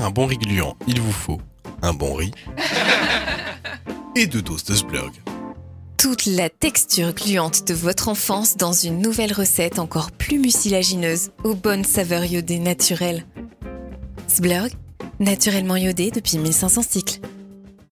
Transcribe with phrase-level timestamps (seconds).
[0.00, 1.40] un bon riz gluant, il vous faut
[1.82, 2.32] un bon riz
[4.16, 5.10] et deux doses de Splurg.
[5.98, 11.54] Toute la texture gluante de votre enfance dans une nouvelle recette encore plus mucilagineuse, aux
[11.54, 13.24] bonnes saveurs iodées naturelles.
[14.26, 14.68] Sblurg,
[15.20, 17.20] naturellement iodé depuis 1500 cycles.